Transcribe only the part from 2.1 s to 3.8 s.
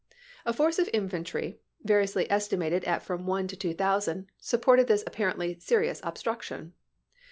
estimated at from one to two